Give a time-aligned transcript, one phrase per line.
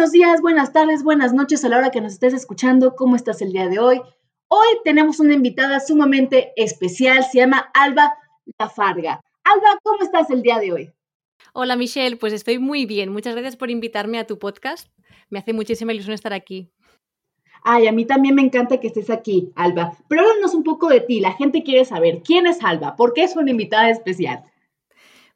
[0.00, 2.96] Buenos días, buenas tardes, buenas noches a la hora que nos estés escuchando.
[2.96, 4.00] ¿Cómo estás el día de hoy?
[4.48, 8.14] Hoy tenemos una invitada sumamente especial, se llama Alba
[8.58, 9.20] Lafarga.
[9.44, 10.90] Alba, ¿cómo estás el día de hoy?
[11.52, 13.12] Hola Michelle, pues estoy muy bien.
[13.12, 14.88] Muchas gracias por invitarme a tu podcast.
[15.28, 16.70] Me hace muchísima ilusión estar aquí.
[17.62, 19.98] Ay, a mí también me encanta que estés aquí, Alba.
[20.08, 21.20] Pero háblanos un poco de ti.
[21.20, 24.44] La gente quiere saber quién es Alba, por qué es una invitada especial.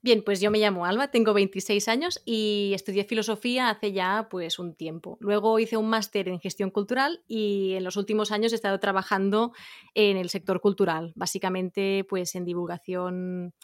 [0.04, 4.58] Bien, pues yo me llamo Alba, tengo 26 años y estudié filosofía hace ya pues
[4.58, 5.16] un tiempo.
[5.18, 9.52] Luego hice un máster en gestión cultural y en los últimos años he estado trabajando
[9.94, 13.54] en el sector cultural, básicamente pues en divulgación,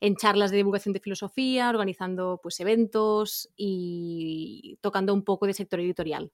[0.00, 5.80] en charlas de divulgación de filosofía, organizando pues eventos y tocando un poco de sector
[5.80, 6.30] editorial.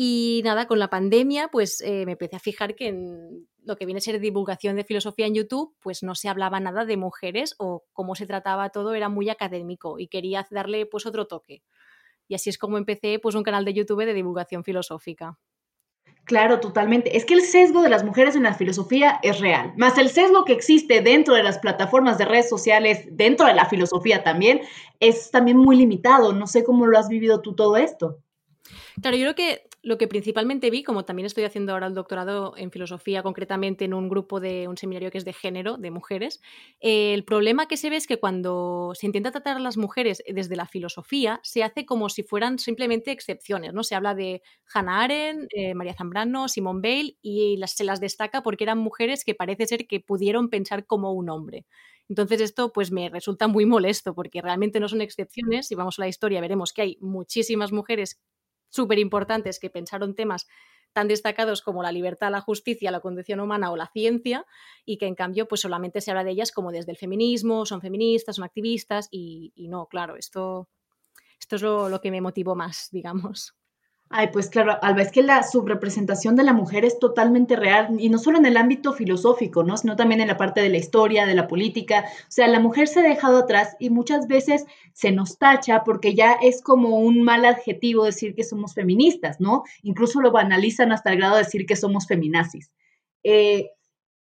[0.00, 3.86] Y nada, con la pandemia, pues eh, me empecé a fijar que en lo que
[3.86, 7.54] viene a ser divulgación de filosofía en YouTube, pues no se hablaba nada de mujeres
[7.58, 11.62] o cómo se trataba todo era muy académico y quería darle pues otro toque.
[12.26, 15.38] Y así es como empecé pues un canal de YouTube de divulgación filosófica.
[16.24, 17.16] Claro, totalmente.
[17.16, 20.44] Es que el sesgo de las mujeres en la filosofía es real, más el sesgo
[20.44, 24.60] que existe dentro de las plataformas de redes sociales, dentro de la filosofía también,
[25.00, 26.32] es también muy limitado.
[26.32, 28.18] No sé cómo lo has vivido tú todo esto.
[29.00, 32.54] Claro, yo creo que lo que principalmente vi, como también estoy haciendo ahora el doctorado
[32.56, 36.40] en filosofía, concretamente en un grupo de un seminario que es de género, de mujeres,
[36.80, 40.22] eh, el problema que se ve es que cuando se intenta tratar a las mujeres
[40.28, 43.84] desde la filosofía, se hace como si fueran simplemente excepciones, ¿no?
[43.84, 44.42] Se habla de
[44.74, 49.34] Hannah Arendt, eh, María Zambrano, Simone Bale, y se las destaca porque eran mujeres que
[49.34, 51.66] parece ser que pudieron pensar como un hombre.
[52.08, 55.68] Entonces esto pues me resulta muy molesto porque realmente no son excepciones.
[55.68, 58.18] Si vamos a la historia veremos que hay muchísimas mujeres
[58.68, 60.46] súper importantes que pensaron temas
[60.92, 64.46] tan destacados como la libertad, la justicia, la condición humana o la ciencia,
[64.84, 67.80] y que en cambio pues solamente se habla de ellas como desde el feminismo, son
[67.80, 70.68] feministas, son activistas, y, no, claro, esto,
[71.38, 73.57] esto es lo que me motivó más, digamos.
[74.10, 78.08] Ay, pues claro, Alba, es que la subrepresentación de la mujer es totalmente real, y
[78.08, 79.76] no solo en el ámbito filosófico, ¿no?
[79.76, 82.04] Sino también en la parte de la historia, de la política.
[82.22, 84.64] O sea, la mujer se ha dejado atrás y muchas veces
[84.94, 89.64] se nos tacha porque ya es como un mal adjetivo decir que somos feministas, ¿no?
[89.82, 92.70] Incluso lo banalizan hasta el grado de decir que somos feminazis.
[93.24, 93.70] Eh,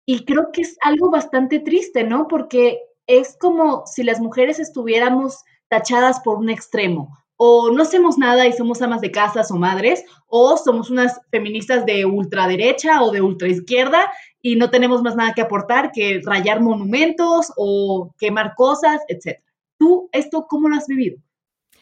[0.05, 2.27] y creo que es algo bastante triste, ¿no?
[2.27, 8.45] Porque es como si las mujeres estuviéramos tachadas por un extremo o no hacemos nada
[8.47, 13.21] y somos amas de casas o madres, o somos unas feministas de ultraderecha o de
[13.21, 14.11] ultraizquierda
[14.41, 19.39] y no tenemos más nada que aportar que rayar monumentos o quemar cosas, etc.
[19.77, 21.17] ¿Tú esto cómo lo has vivido?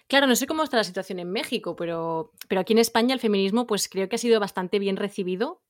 [0.07, 3.19] Claro, no sé cómo está la situación en México, pero, pero aquí en España el
[3.19, 5.63] feminismo pues creo que ha sido bastante bien recibido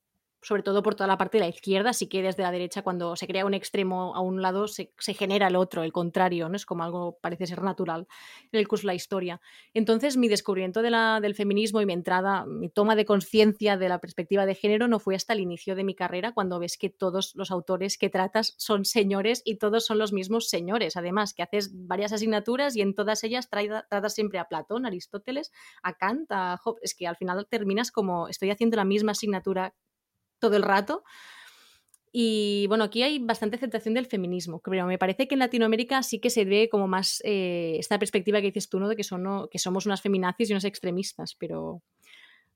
[0.47, 3.17] sobre todo por toda la parte de la izquierda, así que desde la derecha cuando
[3.17, 6.55] se crea un extremo a un lado se, genera el otro, el contrario, ¿no?
[6.55, 8.07] Es como algo parece ser natural
[8.53, 9.41] en el curso de la historia.
[9.73, 14.45] Entonces mi descubrimiento del feminismo y mi entrada, mi toma de conciencia de la perspectiva
[14.45, 17.51] de género no fue hasta el inicio de mi carrera, cuando ves que todos los
[17.51, 22.13] autores que tratas son señores y todos son los mismos señores, además que haces varias
[22.13, 25.51] asignaturas y en todas ellas tratas siempre a Platón, a Aristóteles,
[25.83, 29.75] a Kant, a Hobbes, es que al final terminas como estoy haciendo la misma asignatura
[30.39, 31.03] todo el rato.
[32.11, 36.19] Y bueno, aquí hay bastante aceptación del feminismo, pero me parece que en Latinoamérica sí
[36.19, 38.87] que se ve como más eh, esta perspectiva que dices tú, ¿no?
[38.89, 41.81] De que, son, que somos unas feminazis y unas extremistas, pero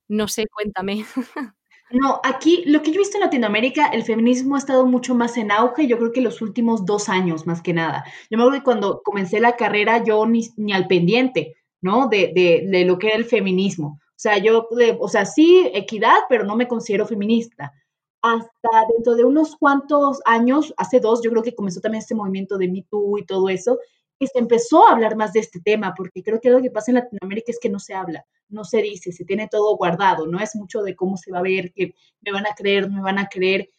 [0.07, 1.05] no sé, cuéntame.
[1.93, 5.35] No, aquí lo que yo he visto en Latinoamérica, el feminismo ha estado mucho más
[5.35, 8.05] en auge, yo creo que los últimos dos años más que nada.
[8.29, 12.07] Yo me acuerdo que cuando comencé la carrera yo ni, ni al pendiente, ¿no?
[12.07, 12.31] De,
[12.65, 13.99] de, lo que era el feminismo.
[14.21, 14.67] Sea, yo,
[14.99, 17.73] o sea, sí, equidad, pero no me considero feminista
[18.21, 22.59] hasta dentro de unos cuantos años, hace dos, yo creo que comenzó también este movimiento
[22.59, 23.79] de Me Too y todo eso,
[24.19, 26.91] que se empezó a hablar más de este tema, porque creo que lo que pasa
[26.91, 30.39] en Latinoamérica es que no se habla, no se dice, se tiene todo guardado, no
[30.39, 33.17] es mucho de cómo se va a ver, que me van a creer, me van
[33.17, 33.69] a creer.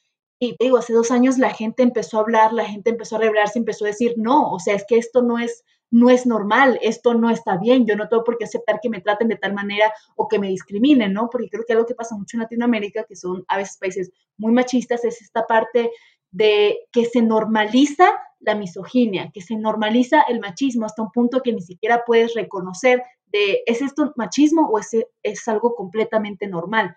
[0.45, 3.61] Y digo, hace dos años la gente empezó a hablar, la gente empezó a revelarse,
[3.61, 5.63] empezó a decir, no, o sea, es que esto no es
[5.93, 9.01] no es normal, esto no está bien, yo no tengo por qué aceptar que me
[9.01, 11.29] traten de tal manera o que me discriminen, ¿no?
[11.31, 14.53] Porque creo que algo que pasa mucho en Latinoamérica, que son a veces países muy
[14.53, 15.93] machistas, es esta parte
[16.33, 18.11] de que se normaliza
[18.41, 23.05] la misoginia, que se normaliza el machismo hasta un punto que ni siquiera puedes reconocer
[23.27, 24.91] de, ¿es esto machismo o es,
[25.23, 26.97] es algo completamente normal?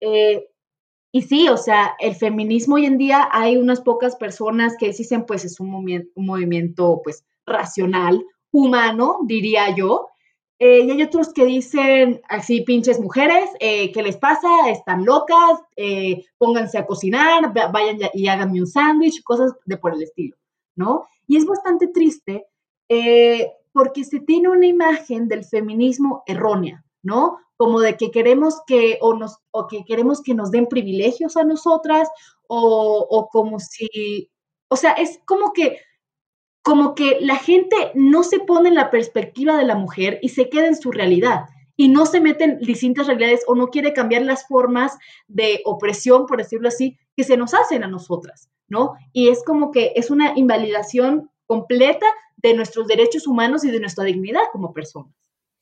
[0.00, 0.46] Eh,
[1.12, 5.26] y sí, o sea, el feminismo hoy en día hay unas pocas personas que dicen,
[5.26, 5.70] pues es un,
[6.14, 10.08] movimiento, pues racional, humano, diría yo.
[10.60, 14.48] Eh, y hay otros que dicen así, pinches mujeres, eh, ¿qué les pasa?
[14.70, 20.02] Están locas, eh, pónganse a cocinar, vayan y háganme un sándwich, cosas de por el
[20.02, 20.36] estilo,
[20.76, 21.06] ¿no?
[21.26, 22.46] Y es bastante triste
[23.72, 27.38] porque se tiene una imagen del feminismo errónea, ¿no?
[27.60, 31.44] Como de que queremos que, o, nos, o que queremos que nos den privilegios a
[31.44, 32.08] nosotras,
[32.48, 34.30] o, o como si,
[34.68, 35.76] o sea, es como que
[36.62, 40.48] como que la gente no se pone en la perspectiva de la mujer y se
[40.48, 41.46] queda en su realidad
[41.76, 44.96] y no se mete en distintas realidades o no quiere cambiar las formas
[45.28, 48.94] de opresión, por decirlo así, que se nos hacen a nosotras, ¿no?
[49.12, 54.04] Y es como que es una invalidación completa de nuestros derechos humanos y de nuestra
[54.04, 55.14] dignidad como personas.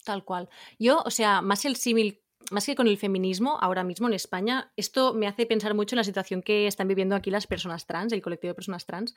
[0.08, 0.48] Tal cual.
[0.78, 4.72] Yo, o sea, más el símil más que con el feminismo, ahora mismo en España,
[4.74, 8.10] esto me hace pensar mucho en la situación que están viviendo aquí las personas trans,
[8.14, 9.14] el colectivo de personas trans,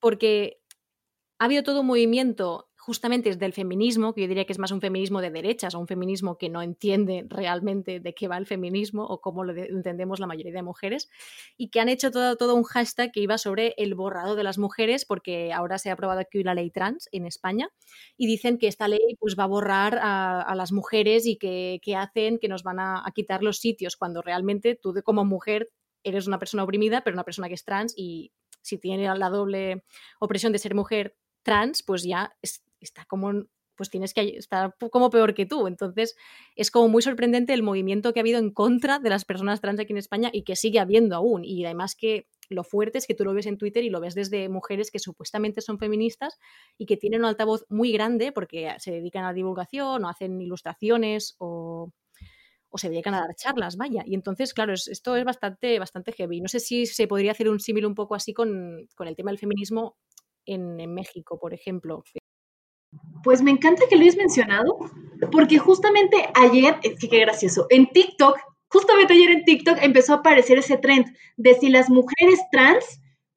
[0.00, 0.60] porque
[1.38, 4.72] ha habido todo un movimiento justamente desde el feminismo, que yo diría que es más
[4.72, 8.44] un feminismo de derechas o un feminismo que no entiende realmente de qué va el
[8.44, 11.08] feminismo o cómo lo entendemos la mayoría de mujeres,
[11.56, 14.58] y que han hecho todo, todo un hashtag que iba sobre el borrado de las
[14.58, 17.68] mujeres, porque ahora se ha aprobado aquí la ley trans en España,
[18.16, 22.40] y dicen que esta ley pues, va a borrar a, las mujeres y que, hacen
[22.40, 25.70] que nos van a, quitar los sitios, cuando realmente tú como mujer
[26.02, 29.84] eres una persona oprimida, pero una persona que es trans y si tiene la doble
[30.18, 32.34] opresión de ser mujer trans, pues ya
[32.82, 33.46] está como
[33.76, 35.66] pues tienes que estar como peor que tú.
[35.66, 36.16] Entonces,
[36.56, 39.80] es como muy sorprendente el movimiento que ha habido en contra de las personas trans
[39.80, 41.44] aquí en España y que sigue habiendo aún.
[41.44, 44.14] Y además que lo fuerte es que tú lo ves en Twitter y lo ves
[44.14, 46.38] desde mujeres que supuestamente son feministas
[46.76, 50.40] y que tienen un altavoz muy grande porque se dedican a la divulgación o hacen
[50.40, 51.90] ilustraciones o,
[52.74, 54.02] se dedican a dar charlas, vaya.
[54.06, 56.40] Y entonces, claro, esto es bastante, bastante heavy.
[56.40, 59.38] No sé si se podría hacer un símil un poco así con, el tema del
[59.38, 59.96] feminismo
[60.46, 62.02] en México, por ejemplo.
[63.22, 64.78] Pues me encanta que lo hayas mencionado,
[65.30, 70.16] porque justamente ayer, es que qué gracioso, en TikTok, justamente ayer en TikTok empezó a
[70.16, 71.06] aparecer ese trend
[71.36, 72.84] de si las mujeres trans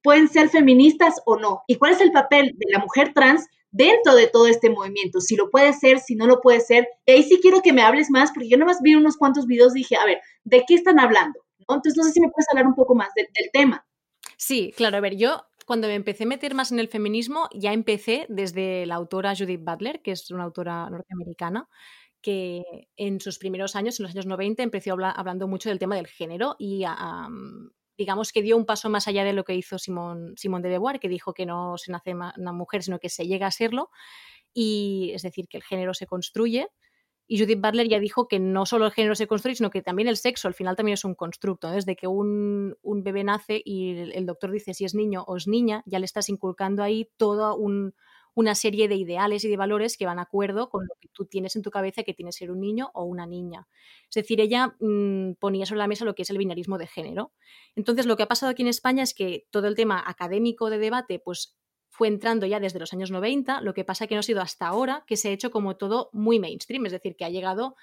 [0.02, 4.14] pueden ser feministas o no, y cuál es el papel de la mujer trans dentro
[4.14, 6.88] de todo este movimiento, si lo puede ser, si no lo puede ser.
[7.04, 9.74] Y ahí sí quiero que me hables más, porque yo nomás vi unos cuantos videos
[9.74, 11.40] y dije, a ver, ¿de qué están hablando?
[11.58, 13.84] Entonces, no sé si me puedes hablar un poco más del tema.
[14.36, 17.74] Sí, claro, a ver, yo cuando me empecé a meter más en el feminismo, ya
[17.74, 21.68] empecé desde la autora Judith Butler, que es una autora norteamericana,
[22.22, 22.62] que
[22.96, 26.56] en sus primeros años, en los años 90, empezó hablando mucho del tema del género
[26.58, 26.84] y
[27.98, 31.08] digamos que dio un paso más allá de lo que hizo Simón de Beauvoir, que
[31.08, 33.90] dijo que no se nace una mujer, sino que se llega a serlo,
[34.52, 36.68] y es decir, que el género se construye.
[37.28, 40.08] Y Judith Butler ya dijo que no solo el género se construye, sino que también
[40.08, 41.70] el sexo al final también es un constructo.
[41.70, 45.82] Desde que un, bebé nace y el, doctor dice si es niño o es niña,
[45.86, 50.20] ya le estás inculcando ahí toda una serie de ideales y de valores que van
[50.20, 52.90] a acuerdo con lo que tú tienes en tu cabeza que tiene ser un niño
[52.94, 53.66] o una niña.
[54.08, 57.32] Es decir, ella mm, ponía sobre la mesa lo que es el binarismo de género.
[57.74, 60.78] Entonces, lo que ha pasado aquí en España es que todo el tema académico de
[60.78, 61.56] debate, pues
[61.96, 64.66] fue entrando ya desde los años 90, lo que pasa que no ha sido hasta
[64.66, 67.74] ahora que se ha hecho como todo muy mainstream, es decir, que ha llegado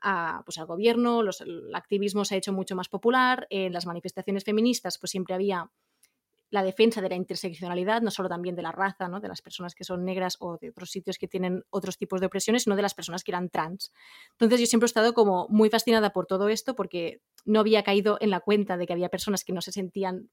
[0.00, 3.86] a, pues, al gobierno, los, el activismo se ha hecho mucho más popular, en las
[3.86, 5.70] manifestaciones feministas pues siempre había
[6.50, 9.20] la defensa de la interseccionalidad, no solo también de la raza, ¿no?
[9.20, 12.26] de las personas que son negras o de otros sitios que tienen otros tipos de
[12.26, 13.92] opresiones, sino de las personas que eran trans.
[14.32, 18.18] Entonces yo siempre he estado como muy fascinada por todo esto porque no había caído
[18.20, 20.28] en la cuenta de que había personas que no se sentían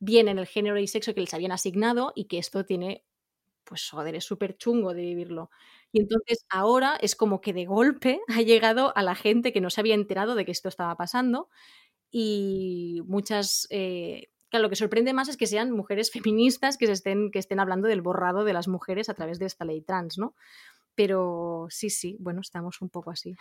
[0.00, 3.04] bien en el género y sexo que les habían asignado y que esto tiene,
[3.64, 5.50] pues joder, es súper chungo de vivirlo.
[5.92, 9.70] Y entonces ahora es como que de golpe ha llegado a la gente que no
[9.70, 11.48] se había enterado de que esto estaba pasando
[12.10, 13.66] y muchas...
[13.70, 17.38] Eh, claro, lo que sorprende más es que sean mujeres feministas que, se estén, que
[17.38, 20.34] estén hablando del borrado de las mujeres a través de esta ley trans, ¿no?
[20.94, 23.36] Pero sí, sí, bueno, estamos un poco así.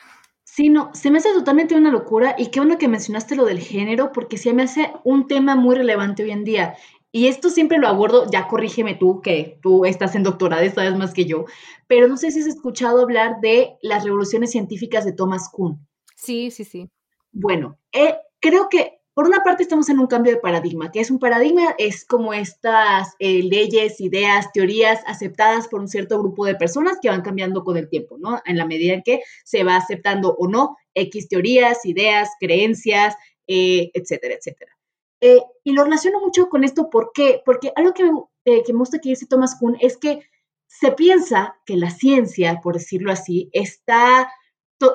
[0.58, 3.60] Sí, no, se me hace totalmente una locura y qué bueno que mencionaste lo del
[3.60, 6.76] género porque se me hace un tema muy relevante hoy en día.
[7.12, 11.14] Y esto siempre lo abordo, ya corrígeme tú, que tú estás en doctorado, sabes más
[11.14, 11.46] que yo,
[11.86, 15.88] pero no sé si has escuchado hablar de las revoluciones científicas de Thomas Kuhn.
[16.16, 16.90] Sí, sí, sí.
[17.32, 21.10] Bueno, eh, creo que por una parte estamos en un cambio de paradigma, que es
[21.10, 26.54] un paradigma, es como estas eh, leyes, ideas, teorías aceptadas por un cierto grupo de
[26.54, 28.40] personas que van cambiando con el tiempo, ¿no?
[28.46, 33.16] En la medida en que se va aceptando o no X teorías, ideas, creencias,
[33.48, 34.78] eh, etcétera, etcétera.
[35.20, 37.42] Eh, y lo relaciono mucho con esto, ¿por qué?
[37.44, 38.04] Porque algo que,
[38.46, 40.20] que me gusta que dice Thomas Kuhn es que
[40.68, 44.32] se piensa que la ciencia, por decirlo así, está,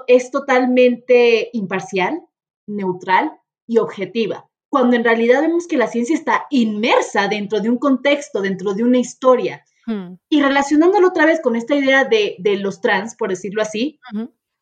[0.07, 2.23] es totalmente imparcial,
[2.69, 7.78] neutral, y objetiva, cuando en realidad vemos que la ciencia está inmersa dentro de un
[7.78, 9.64] contexto, dentro de una historia.
[9.87, 10.14] Hmm.
[10.28, 13.99] Y relacionándolo otra vez con esta idea de, los trans, por decirlo así,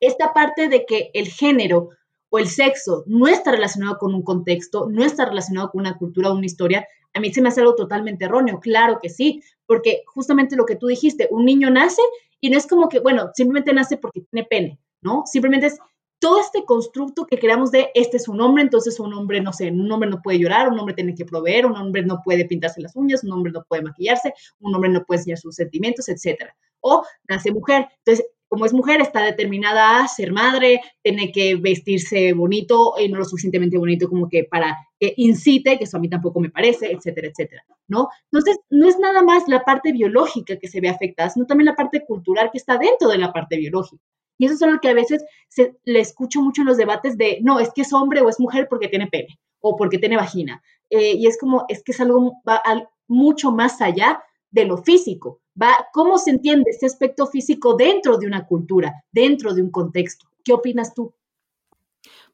[0.00, 1.90] esta parte de que el género
[2.30, 6.30] o el sexo no está relacionado con un contexto, no está relacionado con una cultura
[6.30, 8.60] o una historia, a mí se me hace algo totalmente erróneo.
[8.60, 12.02] Claro que sí, porque justamente lo que tú dijiste, un niño nace
[12.40, 14.78] y no es como que, bueno, simplemente nace porque tiene pene.
[15.02, 15.24] ¿no?
[15.26, 15.78] Simplemente es
[16.20, 19.70] todo este constructo que creamos de este es un hombre, entonces un hombre, no sé,
[19.70, 22.80] un hombre no puede llorar, un hombre tiene que proveer, un hombre no puede pintarse
[22.80, 26.50] las uñas, un hombre no puede maquillarse, un hombre no puede enseñar sus sentimientos, etc.
[26.80, 27.88] O nace mujer.
[28.04, 33.18] Entonces, como es mujer, está determinada a ser madre, tiene que vestirse bonito y no
[33.18, 36.92] lo suficientemente bonito como que para que incite, que eso a mí tampoco me parece,
[36.92, 38.08] etcétera, etcétera, ¿no?
[38.24, 41.76] Entonces, no es nada más la parte biológica que se ve afectada, sino también la
[41.76, 44.04] parte cultural que está dentro de la parte biológica.
[44.40, 47.40] Y eso es lo que a veces se, le escucho mucho en los debates de,
[47.42, 50.62] no, es que es hombre o es mujer porque tiene pene o porque tiene vagina.
[50.88, 52.62] Eh, y es como, es que es algo va
[53.06, 55.42] mucho más allá de lo físico.
[55.60, 60.26] Va, ¿Cómo se entiende este aspecto físico dentro de una cultura, dentro de un contexto?
[60.42, 61.12] ¿Qué opinas tú?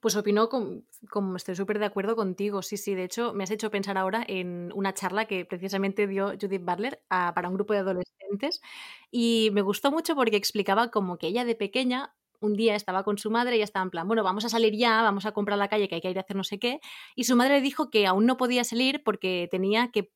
[0.06, 2.94] Pues opino como, estoy súper de acuerdo contigo, sí, sí.
[2.94, 7.02] De hecho, me has hecho pensar ahora en una charla que precisamente dio Judith Butler
[7.08, 8.60] para un grupo de adolescentes
[9.10, 13.18] y me gustó mucho porque explicaba como que ella de pequeña un día estaba con
[13.18, 15.66] su madre y estaba en plan, bueno, vamos a salir ya, vamos a comprar la
[15.66, 16.78] calle que hay que ir a hacer no sé qué.
[17.16, 20.12] Y su madre dijo que aún no podía salir porque tenía que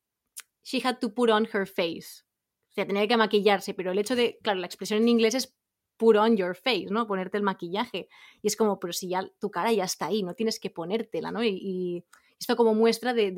[0.62, 2.22] she had to put on her face.
[2.68, 5.56] O sea, tenía que maquillarse, pero el hecho de, claro, la expresión en inglés es
[6.00, 7.06] put on your face, ¿no?
[7.06, 8.08] Ponerte el maquillaje.
[8.40, 11.30] Y es como, pero si ya tu cara ya está ahí, no tienes que ponértela,
[11.30, 11.44] ¿no?
[11.44, 12.04] Y,
[12.40, 13.32] esto como muestra de,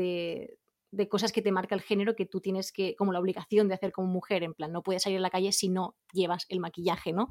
[0.92, 3.74] de, cosas que te marca el género que tú tienes que, como la obligación de
[3.74, 6.60] hacer como mujer, en plan, no puedes salir a la calle si no llevas el
[6.60, 7.28] maquillaje, ¿no?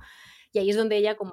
[0.52, 1.32] Y ahí es donde ella como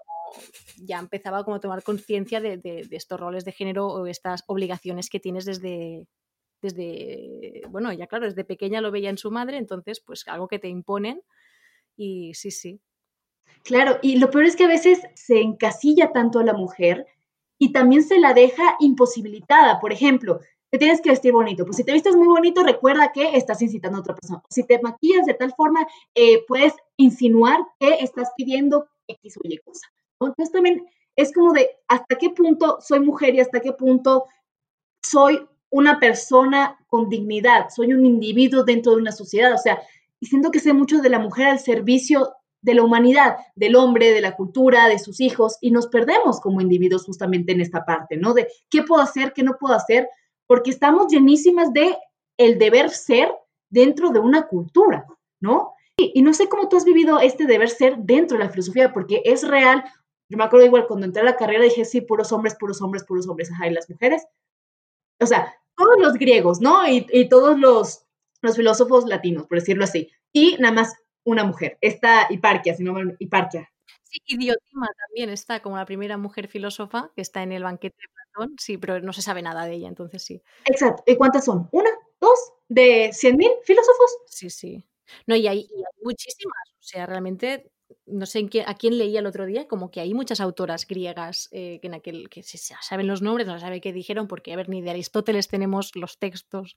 [0.76, 5.10] ya empezaba como a tomar conciencia de, de, estos roles de género o estas obligaciones
[5.10, 6.06] que tienes desde,
[6.62, 10.60] desde, bueno, ya claro, desde pequeña lo veía en su madre, entonces pues algo que
[10.60, 11.20] te imponen
[11.96, 12.80] y sí, sí.
[13.64, 17.06] Claro, y lo peor es que a veces se encasilla tanto a la mujer
[17.58, 19.80] y también se la deja imposibilitada.
[19.80, 20.40] Por ejemplo,
[20.70, 21.64] te tienes que vestir bonito.
[21.64, 24.42] Pues si te vistes muy bonito, recuerda que estás incitando a otra persona.
[24.50, 29.58] Si te maquillas de tal forma, eh, puedes insinuar que estás pidiendo X o Y
[29.58, 29.86] cosa.
[30.20, 30.86] Entonces también
[31.16, 34.26] es como de hasta qué punto soy mujer y hasta qué punto
[35.02, 39.80] soy una persona con dignidad, soy un individuo dentro de una sociedad, o sea,
[40.20, 44.12] y siento que sé mucho de la mujer al servicio de la humanidad, del hombre,
[44.12, 48.16] de la cultura, de sus hijos, y nos perdemos como individuos justamente en esta parte,
[48.16, 48.34] ¿no?
[48.34, 50.08] De qué puedo hacer, qué no puedo hacer,
[50.46, 51.96] porque estamos llenísimas de
[52.36, 53.32] el deber ser
[53.70, 55.06] dentro de una cultura,
[55.40, 55.74] ¿no?
[55.96, 58.92] Y, y no sé cómo tú has vivido este deber ser dentro de la filosofía,
[58.92, 59.84] porque es real.
[60.28, 63.04] Yo me acuerdo igual cuando entré a la carrera dije, sí, puros hombres, puros hombres,
[63.04, 64.26] puros hombres, ajá, y las mujeres,
[65.20, 66.86] o sea, todos los griegos, ¿no?
[66.88, 68.04] Y, todos los,
[68.42, 70.10] los, filósofos latinos, por decirlo así.
[70.32, 70.94] Y nada más
[71.28, 73.70] una mujer, esta Hiparquia, si no me Hiparquia.
[74.04, 77.96] Sí, y Diotima también está como la primera mujer filósofa que está en el banquete
[78.00, 80.42] de Platón, sí, pero no se sabe nada de ella, entonces sí.
[80.64, 81.02] Exacto.
[81.06, 81.68] ¿Y cuántas son?
[81.72, 81.90] ¿Una?
[82.18, 82.38] ¿Dos?
[82.68, 84.18] ¿De 100.000 filósofos?
[84.26, 84.84] Sí, sí.
[85.26, 86.70] No, y hay, y hay muchísimas.
[86.80, 87.70] O sea, realmente
[88.06, 91.78] no sé a quién leía el otro día, como que hay muchas autoras griegas eh,
[91.80, 94.56] que en aquel que se saben los nombres, no se sabe qué dijeron, porque a
[94.56, 96.76] ver, ni de Aristóteles tenemos los textos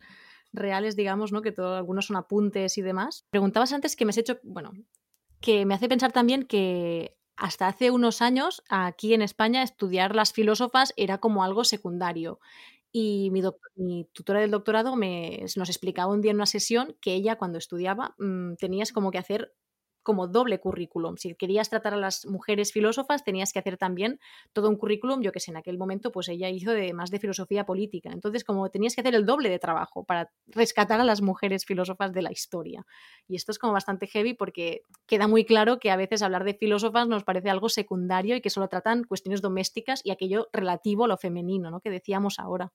[0.53, 1.41] reales, digamos, ¿no?
[1.41, 3.25] Que todo, algunos son apuntes y demás.
[3.29, 4.71] Preguntabas antes que me has hecho, bueno,
[5.39, 10.33] que me hace pensar también que hasta hace unos años aquí en España estudiar las
[10.33, 12.39] filósofas era como algo secundario.
[12.91, 13.41] Y mi,
[13.75, 17.57] mi tutora del doctorado me, nos explicaba un día en una sesión que ella cuando
[17.57, 19.53] estudiaba mm, tenías como que hacer
[20.03, 21.17] como doble currículum.
[21.17, 24.19] Si querías tratar a las mujeres filósofas, tenías que hacer también
[24.53, 25.21] todo un currículum.
[25.21, 28.11] Yo que sé, en aquel momento, pues ella hizo de, más de filosofía política.
[28.11, 32.13] Entonces, como tenías que hacer el doble de trabajo para rescatar a las mujeres filósofas
[32.13, 32.85] de la historia.
[33.27, 36.53] Y esto es como bastante heavy porque queda muy claro que a veces hablar de
[36.53, 41.07] filósofas nos parece algo secundario y que solo tratan cuestiones domésticas y aquello relativo a
[41.07, 41.81] lo femenino, ¿no?
[41.81, 42.71] Que decíamos ahora.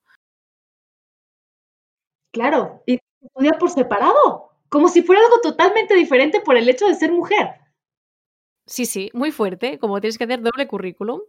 [2.32, 4.45] Claro, y estudia por separado
[4.76, 7.48] como si fuera algo totalmente diferente por el hecho de ser mujer.
[8.66, 11.22] Sí, sí, muy fuerte, como tienes que hacer doble currículum.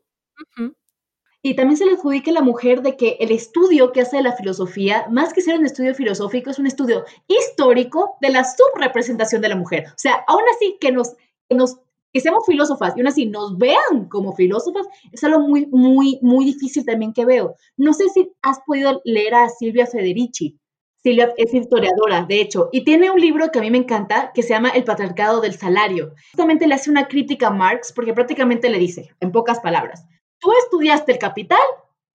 [1.42, 4.24] Y también se le adjudica a la mujer de que el estudio que hace de
[4.24, 9.42] la filosofía, más que ser un estudio filosófico, es un estudio histórico de la subrepresentación
[9.42, 9.86] de la mujer.
[9.92, 11.16] O sea, aún así que nos,
[11.48, 11.78] que nos
[12.12, 16.44] que seamos filósofas y aún así nos vean como filósofas, es algo muy, muy, muy
[16.44, 17.56] difícil también que veo.
[17.78, 20.60] No sé si has podido leer a Silvia Federici.
[21.08, 24.50] Es historiadora, de hecho, y tiene un libro que a mí me encanta que se
[24.50, 26.14] llama El patriarcado del salario.
[26.32, 30.06] Justamente le hace una crítica a Marx porque prácticamente le dice, en pocas palabras,
[30.40, 31.62] tú estudiaste el capital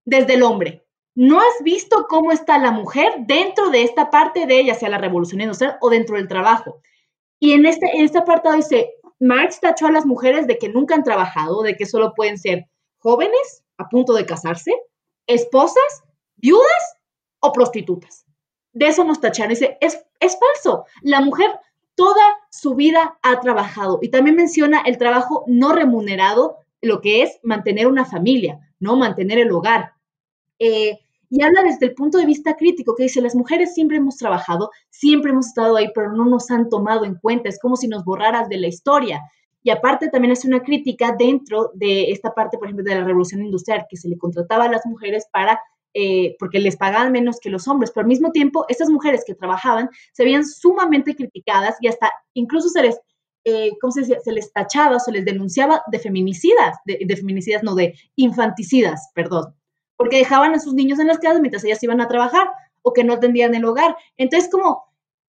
[0.04, 0.84] desde el hombre.
[1.14, 4.98] No has visto cómo está la mujer dentro de esta parte de ella, sea la
[4.98, 6.82] revolución industrial o dentro del trabajo.
[7.40, 10.94] Y en este, en este apartado dice, Marx tachó a las mujeres de que nunca
[10.94, 12.66] han trabajado, de que solo pueden ser
[12.98, 14.72] jóvenes a punto de casarse,
[15.26, 16.02] esposas,
[16.36, 16.96] viudas
[17.40, 18.21] o prostitutas
[18.72, 19.50] de eso nos tacharon.
[19.50, 20.84] Dice, es, es falso.
[21.02, 21.50] La mujer
[21.94, 27.38] toda su vida ha trabajado y también menciona el trabajo no remunerado lo que es
[27.42, 28.96] mantener una familia, ¿no?
[28.96, 29.92] Mantener el hogar.
[30.58, 30.98] Eh,
[31.30, 34.70] y habla desde el punto de vista crítico, que dice, las mujeres siempre hemos trabajado,
[34.90, 38.04] siempre hemos estado ahí, pero no nos han tomado en cuenta, es como si nos
[38.04, 39.22] borraras de la historia.
[39.62, 43.42] Y aparte también hace una crítica dentro de esta parte, por ejemplo, de la revolución
[43.42, 45.58] industrial, que se le contrataba a las mujeres para,
[45.94, 49.34] eh, porque les pagaban menos que los hombres, pero al mismo tiempo, estas mujeres que
[49.34, 53.00] trabajaban se veían sumamente criticadas y hasta incluso se les,
[53.44, 54.20] eh, ¿cómo se decía?
[54.20, 59.54] Se les tachaba, se les denunciaba de feminicidas, de, de feminicidas, no, de infanticidas, perdón,
[59.96, 62.48] porque dejaban a sus niños en las casas mientras ellas iban a trabajar
[62.82, 63.96] o que no atendían el hogar.
[64.16, 64.82] Entonces, como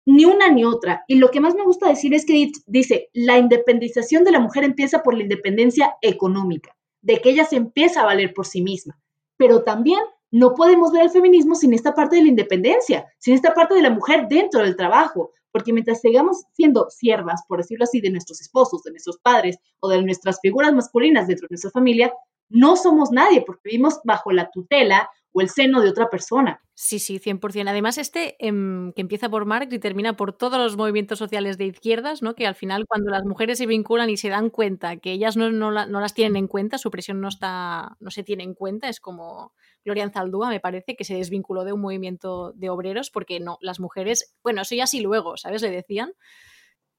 [0.07, 1.04] ni una ni otra.
[1.07, 4.64] Y lo que más me gusta decir es que dice, la independización de la mujer
[4.64, 8.99] empieza por la independencia económica, de que ella se empieza a valer por sí misma.
[9.37, 10.00] Pero también
[10.33, 13.83] no podemos ver el feminismo sin esta parte de la independencia, sin esta parte de
[13.83, 18.41] la mujer dentro del trabajo, porque mientras sigamos siendo siervas, por decirlo así, de nuestros
[18.41, 22.12] esposos, de nuestros padres o de nuestras figuras masculinas dentro de nuestra familia,
[22.49, 26.61] no somos nadie porque vivimos bajo la tutela o el seno de otra persona.
[26.75, 27.69] Sí, sí, 100%.
[27.69, 31.67] Además, este em, que empieza por Marx y termina por todos los movimientos sociales de
[31.67, 32.35] izquierdas, ¿no?
[32.35, 35.51] que al final cuando las mujeres se vinculan y se dan cuenta que ellas no,
[35.51, 39.01] no, las tienen en cuenta, su presión no, está, no se tiene en cuenta, es
[39.01, 39.53] como
[39.85, 43.80] Gloria Zaldúa, me parece, que se desvinculó de un movimiento de obreros porque no, las
[43.80, 45.63] mujeres, bueno, eso ya sí luego, ¿sabes?
[45.63, 46.13] Le decían.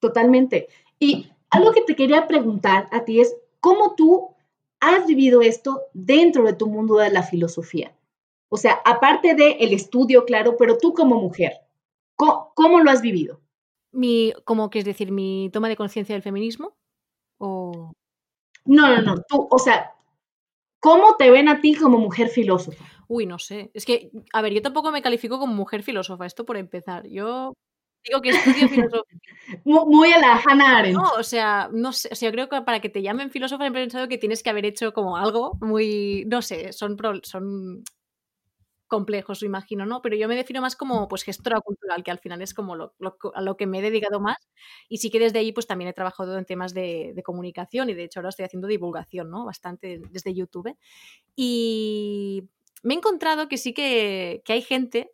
[0.00, 0.68] Totalmente.
[0.98, 4.34] Y algo que te quería preguntar a ti es, ¿cómo tú
[4.80, 7.94] has vivido esto dentro de tu mundo de la filosofía?
[8.48, 11.52] O sea, aparte del el estudio, claro, pero tú como mujer,
[12.14, 13.40] ¿cómo, lo has vivido?
[13.92, 16.76] Mi, ¿Cómo que es decir, mi toma de conciencia del feminismo?
[17.38, 17.92] ¿O...
[18.66, 19.93] No, no, no, tú, o sea,
[20.84, 22.84] ¿cómo te ven a ti como mujer filósofa?
[23.08, 23.70] Uy, no sé.
[23.72, 27.08] Es que, a ver, yo tampoco me califico como mujer filósofa, esto por empezar.
[27.08, 27.54] Yo
[28.04, 29.18] digo que estudio filosofía.
[29.64, 30.98] Muy a la Hannah Arendt.
[30.98, 33.66] No, o sea, no sé, o sea, yo creo que para que te llamen filósofa
[33.66, 37.82] he pensado que tienes que haber hecho como algo muy, no sé, son, son
[38.86, 40.02] complejos, lo imagino, ¿no?
[40.02, 42.94] Pero yo me defino más como pues gestora cultural, que al final es como lo,
[43.34, 44.36] a lo que me he dedicado más.
[44.88, 48.04] Y sí que desde ahí pues también he trabajado en temas de, comunicación y de
[48.04, 49.44] hecho ahora estoy haciendo divulgación, ¿no?
[49.44, 50.76] Bastante desde YouTube.
[51.36, 52.48] Y
[52.82, 55.10] me he encontrado que sí que, que hay gente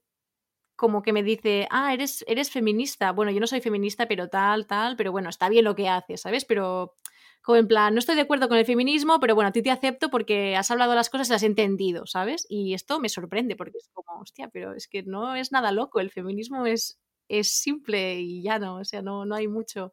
[0.77, 3.13] como que me dice, ah, eres, eres feminista.
[3.13, 6.23] Bueno, yo no soy feminista, pero tal, tal, pero bueno, está bien lo que haces,
[6.23, 6.47] ¿sabes?
[6.47, 6.97] Pero
[7.43, 9.71] como en plan, no estoy de acuerdo con el feminismo, pero bueno, a ti te
[9.71, 12.47] acepto porque has hablado las cosas y las has entendido, ¿sabes?
[12.49, 16.01] Y esto me sorprende porque es como, hostia, pero es que no es nada loco,
[16.01, 19.93] el feminismo es, es simple y ya no, o sea, no, no hay mucho,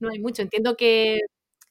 [0.00, 0.42] no hay mucho.
[0.42, 1.20] Entiendo que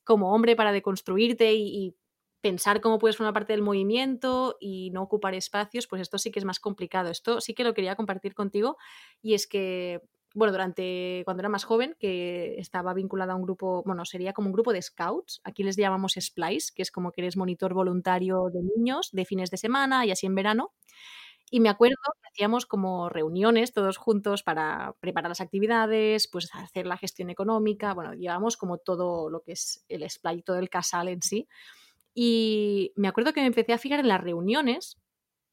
[0.04, 1.96] como hombre para deconstruirte y, y
[2.41, 6.39] pensar cómo puedes formar parte del movimiento y no ocupar espacios, pues esto sí que
[6.39, 7.10] es más complicado.
[7.10, 8.78] Esto sí que lo quería compartir contigo
[9.22, 10.02] y es que
[10.38, 14.47] bueno, durante cuando era más joven, que estaba vinculada a un grupo, bueno, sería como
[14.47, 18.50] un grupo de scouts, aquí les llamamos Splice, que es como que eres monitor voluntario
[18.54, 20.73] de niños de fines de semana y así en verano.
[21.50, 21.95] Y me acuerdo
[22.30, 28.13] hacíamos como reuniones todos juntos para preparar las actividades, pues hacer la gestión económica, bueno,
[28.13, 31.47] llevamos como todo lo que es el Splice, todo el casal en sí.
[32.13, 35.00] Y me acuerdo que me empecé a fijar en las reuniones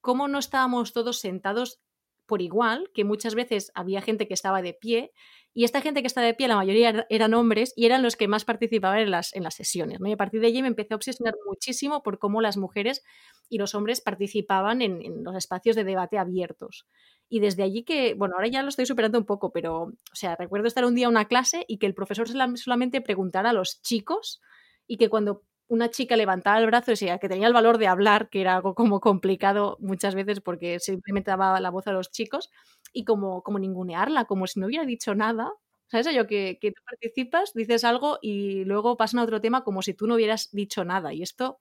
[0.02, 1.80] cómo no estábamos todos sentados
[2.26, 5.12] por igual, que muchas veces había gente que estaba de pie
[5.56, 8.26] y esta gente que estaba de pie, la mayoría eran hombres y eran los que
[8.26, 10.00] más participaban en las, en las sesiones.
[10.00, 10.08] ¿no?
[10.08, 13.04] Y a partir de allí me empecé a obsesionar muchísimo por cómo las mujeres
[13.48, 16.88] y los hombres participaban en, en los espacios de debate abiertos.
[17.28, 20.34] Y desde allí que, bueno, ahora ya lo estoy superando un poco, pero, o sea,
[20.34, 23.80] recuerdo estar un día en una clase y que el profesor solamente preguntara a los
[23.80, 24.40] chicos
[24.88, 27.86] y que cuando una chica levantaba el brazo y decía que tenía el valor de
[27.88, 32.10] hablar, que era algo como complicado muchas veces porque simplemente daba la voz a los
[32.10, 32.50] chicos,
[32.92, 35.52] y como, como ningunearla, como si no hubiera dicho nada.
[35.88, 36.08] ¿Sabes?
[36.14, 39.94] Yo que, que tú participas, dices algo y luego pasan a otro tema como si
[39.94, 41.12] tú no hubieras dicho nada.
[41.12, 41.60] Y esto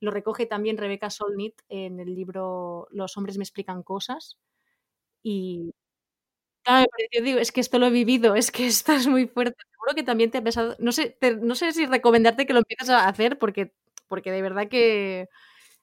[0.00, 4.38] lo recoge también Rebeca Solnit en el libro Los hombres me explican cosas.
[5.22, 5.72] Y
[7.14, 9.62] Es que esto lo he vivido, es que esto es muy fuerte.
[9.72, 10.76] Seguro que también te ha pesado.
[10.78, 13.72] No sé, no sé si recomendarte que lo empieces a hacer porque,
[14.08, 15.28] porque de verdad que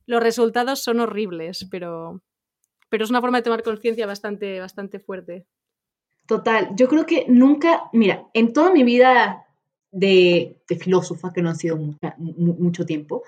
[0.06, 2.21] los resultados son horribles, pero,
[2.89, 5.45] pero es una forma de tomar conciencia bastante, bastante fuerte.
[6.28, 9.45] Total, yo creo que nunca, mira, en toda mi vida
[9.91, 11.78] de, filósofa, que no ha sido
[12.17, 13.23] mucho tiempo,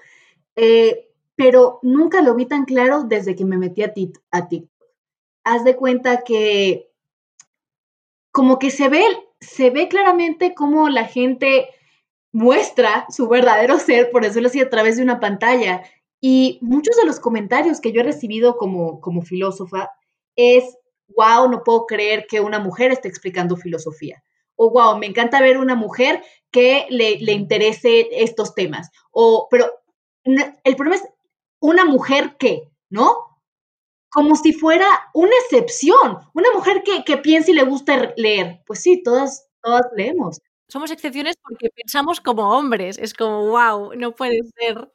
[0.55, 4.89] eh, pero nunca lo vi tan claro desde que me metí a, ti, a TikTok.
[5.45, 6.88] Haz de cuenta que
[8.31, 9.03] como que se ve,
[9.39, 11.69] se ve claramente cómo la gente
[12.31, 15.83] muestra su verdadero ser, por decirlo así, a través de una pantalla.
[16.21, 19.89] Y muchos de los comentarios que yo he recibido como, como filósofa
[20.35, 20.77] es,
[21.15, 24.23] wow, no puedo creer que una mujer esté explicando filosofía.
[24.55, 28.89] O wow, me encanta ver una mujer que le, le interese estos temas.
[29.11, 29.71] O, pero
[30.25, 31.07] el problema es
[31.59, 33.28] una mujer que, ¿no?
[34.11, 38.61] Como si fuera una excepción, una mujer que, que piensa y le gusta leer.
[38.65, 40.39] Pues sí, todas, todas leemos.
[40.67, 42.97] Somos excepciones porque pensamos como hombres.
[42.97, 44.89] Es como, wow, no puede ser.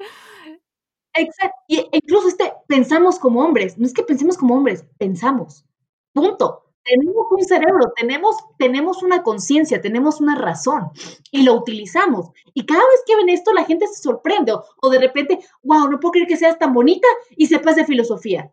[1.14, 1.56] Exacto.
[1.68, 3.78] Y incluso este, pensamos como hombres.
[3.78, 5.64] No es que pensemos como hombres, pensamos.
[6.12, 6.60] Punto.
[6.84, 10.90] Tenemos un cerebro, tenemos, tenemos una conciencia, tenemos una razón
[11.30, 12.28] y lo utilizamos.
[12.52, 15.98] Y cada vez que ven esto, la gente se sorprende o, de repente, wow, no
[15.98, 18.52] puedo creer que seas tan bonita y sepas de filosofía.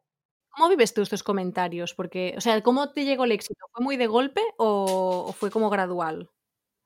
[0.52, 1.94] ¿Cómo vives tú estos comentarios?
[1.94, 3.66] Porque, o sea, ¿cómo te llegó el éxito?
[3.72, 6.30] ¿Fue muy de golpe o fue como gradual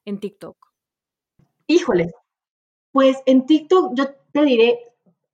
[0.05, 0.55] en TikTok?
[1.67, 2.11] Híjole,
[2.91, 4.79] pues en TikTok yo te diré,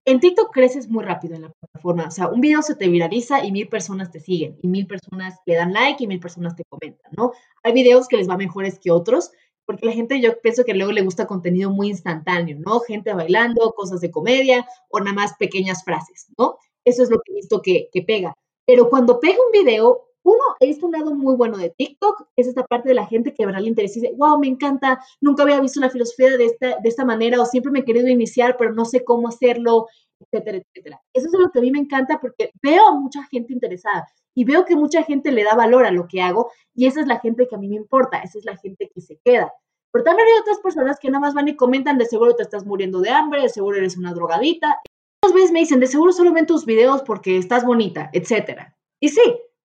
[0.06, 2.08] en TikTok creces muy rápido en la plataforma.
[2.08, 5.40] O sea, un video se te viraliza y mil personas te siguen, y mil personas
[5.46, 7.34] le dan like y mil personas te comentan, ¿no?
[7.64, 9.32] Hay videos que les va mejores que otros,
[9.66, 12.80] porque la gente yo pienso que luego le gusta contenido muy instantáneo, ¿no?
[12.80, 16.58] Gente bailando, cosas de comedia o nada más pequeñas frases, ¿no?
[16.86, 18.36] Eso es lo que he visto que, pega.
[18.66, 22.48] Pero cuando pega un video, uno, he visto un lado muy bueno de TikTok, es
[22.48, 25.44] esta parte de la gente que verá el interés y dice, wow, me encanta, nunca
[25.44, 28.56] había visto la filosofía de esta, de esta manera o siempre me he querido iniciar,
[28.58, 29.88] pero no sé cómo hacerlo,
[30.20, 31.02] etcétera, etcétera.
[31.14, 34.46] Eso es lo que a mí me encanta porque veo a mucha gente interesada y
[34.46, 37.20] veo que mucha gente le da valor a lo que hago y esa es la
[37.20, 39.52] gente que a mí me importa, esa es la gente que se queda.
[39.92, 42.66] Pero también hay otras personas que nada más van y comentan, de seguro te estás
[42.66, 44.80] muriendo de hambre, de seguro eres una drogadita.
[45.24, 48.76] Muchas veces me dicen, de seguro solo ven tus videos porque estás bonita, etcétera.
[49.00, 49.22] Y sí,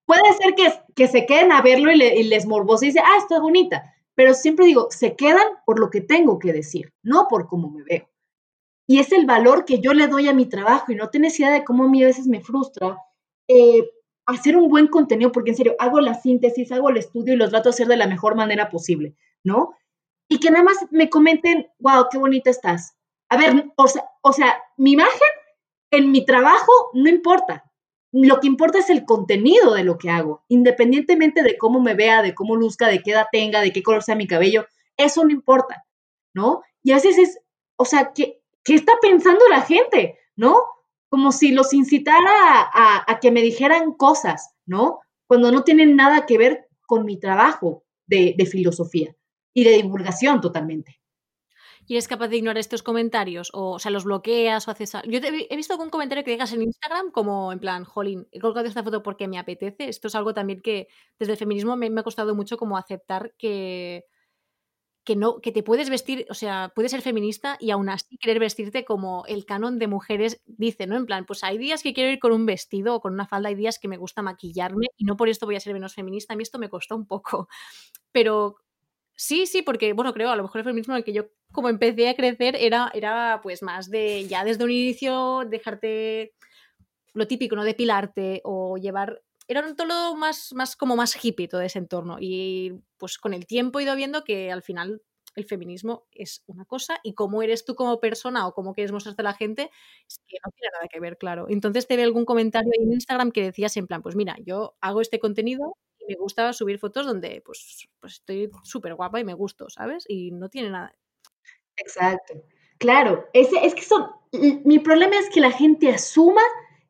[0.07, 3.41] Puede ser que, que se queden a verlo y, les morbose y dice, ah, está
[3.41, 3.93] bonita.
[4.15, 7.83] Pero siempre digo, se quedan por lo que tengo que decir, no por cómo me
[7.83, 8.09] veo.
[8.87, 11.51] Y es el valor que yo le doy a mi trabajo y no tienes idea
[11.51, 12.97] de cómo a mí a veces me frustra
[13.49, 13.91] eh,
[14.25, 17.49] hacer un buen contenido, porque en serio, hago la síntesis, hago el estudio y los
[17.49, 19.73] trato de hacer de la mejor manera posible, ¿no?
[20.29, 22.95] Y que nada más me comenten, wow, qué bonita estás.
[23.29, 25.27] A ver, o sea, o sea, mi imagen
[25.91, 27.63] en mi trabajo no importa,
[28.11, 32.21] lo que importa es el contenido de lo que hago, independientemente de cómo me vea,
[32.21, 35.31] de cómo luzca, de qué edad tenga, de qué color sea mi cabello, eso no
[35.31, 35.85] importa,
[36.33, 36.61] ¿no?
[36.83, 37.39] Y a veces es,
[37.75, 40.57] o sea, ¿qué, qué está pensando la gente, ¿no?
[41.09, 44.99] Como si los incitara a, que me dijeran cosas, ¿no?
[45.27, 49.15] Cuando no tienen nada que ver con mi trabajo de filosofía
[49.53, 51.01] y de divulgación totalmente
[51.87, 54.91] y eres capaz de ignorar estos comentarios, o, o sea, los bloqueas o haces...
[55.07, 58.67] Yo he visto algún comentario que digas en Instagram como en plan, jolín, he colgado
[58.67, 59.87] esta foto porque me apetece.
[59.89, 63.33] Esto es algo también que desde el feminismo me, me ha costado mucho como aceptar
[63.37, 64.05] que,
[65.05, 68.39] que no, que te puedes vestir, o sea, puedes ser feminista y aún así querer
[68.39, 70.97] vestirte como el canon de mujeres dice, ¿no?
[70.97, 73.47] En plan, pues hay días que quiero ir con un vestido o con una falda,
[73.47, 76.33] hay días que me gusta maquillarme y no por esto voy a ser menos feminista.
[76.33, 77.47] A mí esto me costó un poco.
[78.11, 78.57] Pero
[79.19, 81.69] Sí, sí, porque, bueno, creo, a lo mejor el feminismo en el que yo como
[81.69, 86.33] empecé a crecer era, era pues más de, ya desde un inicio, dejarte
[87.13, 87.63] lo típico, ¿no?
[87.63, 89.21] Depilarte o llevar...
[89.47, 92.17] Era todo más, más como más hippie todo ese entorno.
[92.19, 95.01] Y pues con el tiempo he ido viendo que al final
[95.35, 99.21] el feminismo es una cosa y cómo eres tú como persona o cómo quieres mostrarte
[99.21, 99.69] a la gente
[100.07, 101.45] es que no tiene nada que ver, claro.
[101.49, 104.99] Entonces te ve algún comentario en Instagram que decías en plan, pues mira, yo hago
[105.01, 105.75] este contenido
[106.07, 110.05] me gusta subir fotos donde pues, pues estoy súper guapa y me gusto, ¿sabes?
[110.07, 110.93] Y no tiene nada.
[111.77, 112.33] Exacto.
[112.77, 114.07] Claro, ese, es que son,
[114.65, 116.41] mi problema es que la gente asuma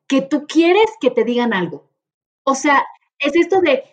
[0.06, 1.88] que tú quieres que te digan algo.
[2.44, 2.84] O sea,
[3.18, 3.84] es esto de,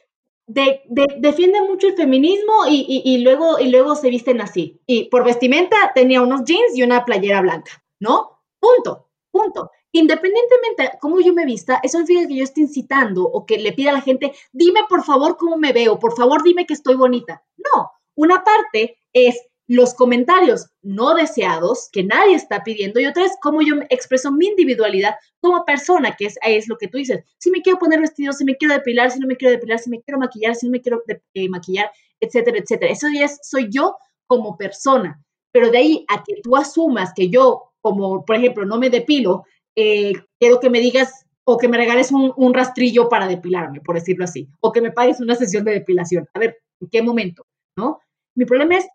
[0.48, 0.82] de,
[1.20, 4.82] defiende mucho el feminismo y, y, luego, y luego se visten así.
[4.88, 8.42] Y por vestimenta tenía unos jeans y una playera blanca, ¿no?
[8.60, 13.46] Punto, punto independientemente de cómo yo me vista, eso significa que yo esté incitando o
[13.46, 16.66] que le pida a la gente, dime por favor cómo me veo, por favor dime
[16.66, 17.46] que estoy bonita.
[17.56, 23.36] No, una parte es los comentarios no deseados que nadie está pidiendo y otra es
[23.42, 27.24] cómo yo expreso mi individualidad como persona, que es, es lo que tú dices.
[27.40, 29.90] Si me quiero poner vestido, si me quiero depilar, si no me quiero depilar, si
[29.90, 31.02] me quiero maquillar, si no me quiero
[31.34, 32.92] eh, maquillar, etcétera, etcétera.
[32.92, 33.96] Eso ya es, soy yo
[34.28, 35.22] como persona.
[35.52, 39.46] Pero de ahí a que tú asumas que yo, como por ejemplo, no me depilo,
[39.76, 44.26] eh, quiero que me digas o que me regales un, rastrillo para depilarme, por decirlo
[44.26, 46.28] así, o que me pagues una sesión de depilación.
[46.34, 47.46] A ver, ¿en qué momento?
[47.78, 48.00] ¿No?
[48.36, 48.88] Mi problema es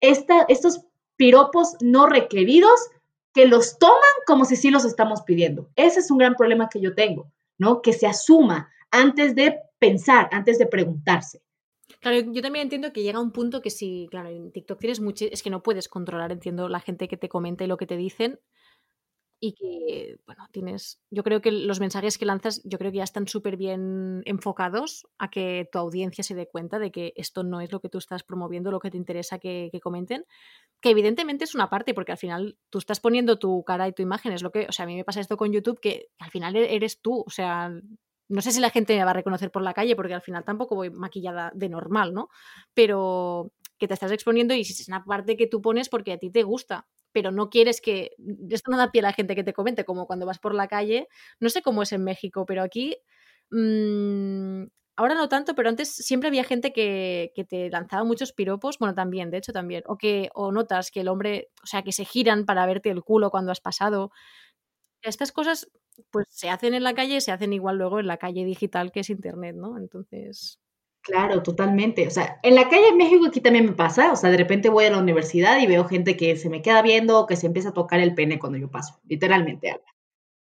[0.00, 0.80] estos
[1.16, 2.80] piropos no requeridos
[3.32, 5.68] que los toman como si sí los estamos pidiendo.
[5.76, 7.82] Ese es un gran problema que yo tengo, ¿no?
[7.82, 11.42] Que se asuma antes de pensar, antes de preguntarse.
[12.00, 15.26] Claro, yo también entiendo que llega un punto que si, claro, en TikTok tienes mucho,
[15.30, 17.96] es que no puedes controlar, entiendo, la gente que te comenta y lo que te
[17.96, 18.40] dicen,
[19.42, 23.04] y que, bueno, tienes, yo creo que los mensajes que lanzas, yo creo que ya
[23.04, 27.62] están súper bien enfocados a que tu audiencia se dé cuenta de que esto no
[27.62, 30.26] es lo que tú estás promoviendo, lo que te interesa que, comenten,
[30.82, 34.02] que evidentemente es una parte, porque al final tú estás poniendo tu cara y tu
[34.02, 36.30] imagen, es lo que, o sea, a mí me pasa esto con YouTube, que al
[36.30, 37.72] final e-, eres tú, o sea,
[38.28, 40.44] no sé si la gente me va a reconocer por la calle, porque al final
[40.44, 42.28] tampoco voy maquillada de normal, ¿no?
[42.74, 46.18] Pero que te estás exponiendo y si es una parte que tú pones porque a
[46.18, 48.12] ti te gusta pero no quieres que.
[48.50, 50.68] Esto no da pie a la gente que te comente, como cuando vas por la
[50.68, 51.08] calle.
[51.40, 52.96] No sé cómo es en México, pero aquí.
[53.50, 54.64] Mmm,
[54.96, 58.78] ahora no tanto, pero antes siempre había gente que, que, te lanzaba muchos piropos.
[58.78, 59.82] Bueno, también, de hecho, también.
[59.86, 63.02] O que, o notas que el hombre, o sea, que se giran para verte el
[63.02, 64.12] culo cuando has pasado.
[65.02, 65.70] Estas cosas,
[66.10, 69.00] pues se hacen en la calle, se hacen igual luego en la calle digital que
[69.00, 69.78] es internet, ¿no?
[69.78, 70.60] Entonces.
[71.04, 72.06] Claro, totalmente.
[72.06, 74.12] O sea, en la calle en México aquí también me pasa.
[74.12, 76.82] O sea, de repente voy a la universidad y veo gente que se me queda
[76.82, 79.00] viendo que se empieza a tocar el pene cuando yo paso.
[79.08, 79.80] Literalmente.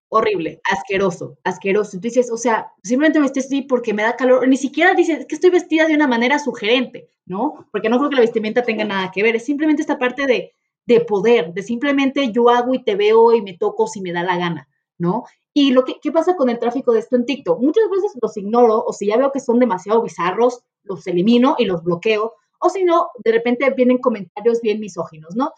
[0.10, 1.92] Horrible, asqueroso, asqueroso.
[1.94, 4.48] Tú dices, o sea, simplemente me estoy así porque me da calor.
[4.48, 7.68] Ni siquiera dices que estoy vestida de una manera sugerente, ¿no?
[7.72, 9.36] Porque no creo que la vestimenta tenga nada que ver.
[9.38, 10.54] Es simplemente esta parte de,
[10.88, 14.24] de poder, de simplemente yo hago y te veo y me toco si me da
[14.24, 15.26] la gana, ¿no?
[15.54, 17.60] Y lo que ¿qué pasa con el tráfico de esto en TikTok?
[17.62, 21.66] Muchas veces los ignoro o si ya veo que son demasiado bizarros, los elimino y
[21.66, 22.34] los bloqueo.
[22.60, 25.52] O si no, de repente vienen comentarios bien misóginos, ¿no?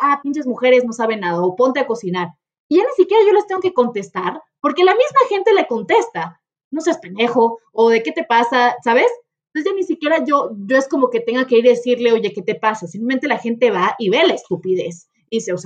[0.00, 2.28] ah, pinches mujeres no saben nada o ponte a cocinar.
[2.68, 6.40] Y ya ni siquiera yo les tengo que contestar porque la misma gente le contesta.
[6.70, 9.10] No seas pendejo o de qué te pasa, ¿sabes?
[9.52, 12.32] Entonces ya ni siquiera yo, yo es como que tenga que ir a decirle, oye,
[12.32, 12.86] ¿qué te pasa?
[12.86, 15.08] Simplemente la gente va y ve la estupidez.
[15.28, 15.58] Y dice, o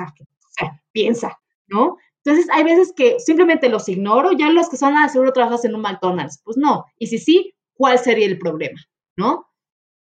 [0.92, 1.96] piensa, ¿no?
[2.24, 5.74] Entonces, hay veces que simplemente los ignoro, ya los que son, ah, seguro trabajas en
[5.74, 6.40] un McDonald's.
[6.44, 6.84] Pues no.
[6.98, 8.80] Y si sí, ¿cuál sería el problema?
[9.16, 9.46] ¿No?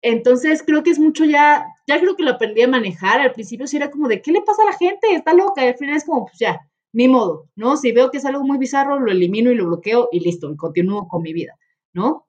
[0.02, 3.20] Entonces, creo que es mucho ya, ya creo que lo aprendí a manejar.
[3.22, 5.14] Al principio sí era como de, ¿qué le pasa a la gente?
[5.14, 5.64] Está loca.
[5.64, 6.60] Y al final es como, pues ya,
[6.94, 7.78] ni modo, ¿no?
[7.78, 10.56] Si veo que es algo muy bizarro, lo elimino y lo bloqueo y listo, y
[10.56, 11.56] continúo con mi vida,
[11.94, 12.26] ¿no?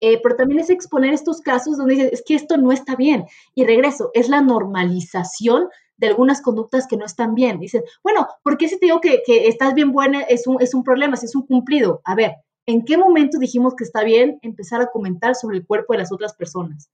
[0.00, 3.26] Eh, pero también es exponer estos casos donde dices, es que esto no está bien.
[3.54, 7.60] Y regreso, es la normalización de algunas conductas que no están bien.
[7.60, 10.82] Dicen, bueno, ¿por qué si te digo que, estás bien buena es un, es un
[10.82, 12.00] problema, si es un cumplido?
[12.04, 15.92] A ver, ¿en qué momento dijimos que está bien empezar a comentar sobre el cuerpo
[15.92, 16.88] de las otras personas?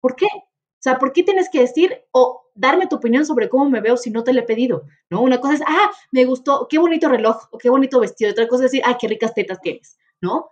[0.00, 0.26] ¿Por qué?
[0.26, 3.96] O sea, ¿por qué tienes que decir o darme tu opinión sobre cómo me veo
[3.96, 4.84] si no te lo he pedido?
[5.08, 5.22] ¿No?
[5.22, 8.32] Una cosa es, ah, me gustó, qué bonito reloj o qué bonito vestido.
[8.32, 10.50] Otra cosa es decir, ah, qué ricas tetas tienes, ¿no?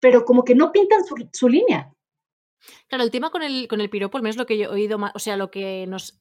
[0.00, 1.92] Pero como que no pintan su, su línea.
[2.88, 4.98] Claro, el tema con el, con el piropo, al menos lo que yo he oído
[5.14, 6.18] o sea, lo que nos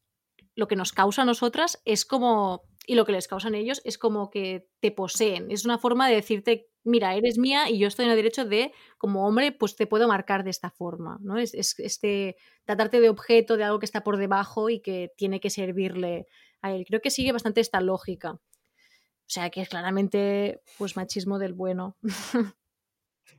[0.55, 3.81] lo que nos causa a nosotras es como, y lo que les causa a ellos
[3.83, 5.51] es como que te poseen.
[5.51, 8.71] Es una forma de decirte, mira, eres mía y yo estoy en el derecho de,
[8.97, 11.37] como hombre, pues te puedo marcar de esta forma, ¿no?
[11.37, 15.49] Es, este, tratarte de objeto, de algo que está por debajo y que tiene que
[15.49, 16.27] servirle
[16.61, 16.85] a él.
[16.87, 18.31] Creo que sigue bastante esta lógica.
[18.31, 21.97] O sea, que es claramente, pues, machismo del bueno.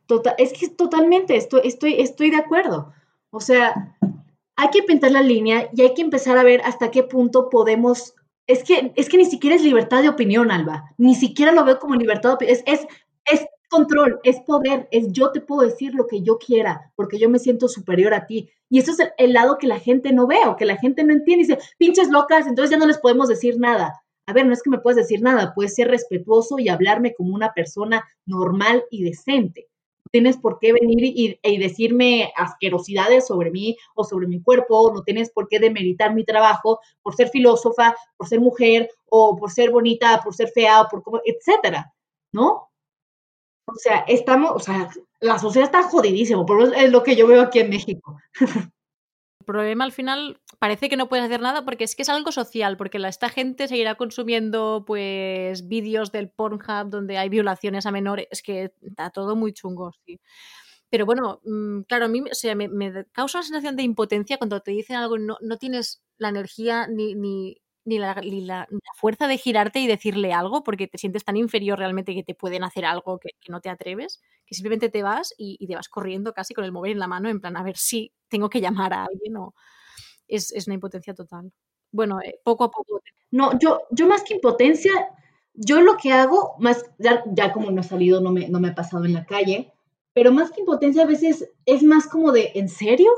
[0.06, 2.92] Total, es que totalmente, estoy, estoy, estoy de acuerdo.
[3.30, 3.96] O sea,
[4.56, 8.14] hay que pintar la línea y hay que empezar a ver hasta qué punto podemos.
[8.46, 10.94] Es que, es que ni siquiera es libertad de opinión, Alba.
[10.96, 12.56] Ni siquiera lo veo como libertad de opinión.
[12.56, 12.86] Es, es,
[13.30, 17.28] es control, es poder, es yo te puedo decir lo que yo quiera, porque yo
[17.28, 18.48] me siento superior a ti.
[18.70, 21.12] Y eso es el, lado que la gente no ve o que la gente no
[21.12, 21.44] entiende.
[21.44, 24.02] Y dice, pinches locas, entonces ya no les podemos decir nada.
[24.26, 27.34] A ver, no es que me puedas decir nada, puedes ser respetuoso y hablarme como
[27.34, 29.68] una persona normal y decente
[30.10, 35.30] tienes por qué venir y, decirme asquerosidades sobre mí o sobre mi cuerpo, no tienes
[35.30, 40.20] por qué demeritar mi trabajo por ser filósofa, por ser mujer o por ser bonita,
[40.22, 41.92] por ser fea, por cómo, etcétera,
[42.32, 42.70] ¿no?
[43.66, 44.90] O sea, estamos, o sea,
[45.20, 48.16] la sociedad está jodidísima, por eso es lo que yo veo aquí en México.
[49.46, 52.76] problema al final parece que no puedes hacer nada porque es que es algo social,
[52.76, 58.26] porque la, esta gente seguirá consumiendo pues vídeos del Pornhub donde hay violaciones a menores,
[58.30, 60.20] es que está todo muy chungo, sí.
[60.90, 64.96] Pero bueno, mm, claro, a mí me, causa una sensación de impotencia cuando te dicen
[64.96, 67.56] algo, no, no tienes la energía ni, ni,
[67.86, 72.22] ni, la, fuerza de girarte y decirle algo porque te sientes tan inferior realmente que
[72.22, 75.76] te pueden hacer algo que, no te atreves, que simplemente te vas y, y, te
[75.76, 78.50] vas corriendo casi con el móvil en la mano en plan a ver si tengo
[78.50, 79.54] que llamar a alguien o
[80.28, 81.52] es, es una impotencia total.
[81.92, 83.00] Bueno, eh, poco a poco.
[83.30, 84.92] No, yo, yo más que impotencia,
[85.54, 88.68] yo lo que hago, más, ya, ya como no he salido, no me, no me
[88.68, 89.72] he pasado en la calle,
[90.12, 93.10] pero más que impotencia a veces es más como de, ¿en serio?